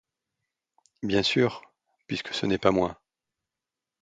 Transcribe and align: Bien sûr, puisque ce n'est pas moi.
Bien 1.03 1.21
sûr, 1.21 1.61
puisque 2.07 2.33
ce 2.33 2.47
n'est 2.47 2.57
pas 2.57 2.71
moi. 2.71 2.99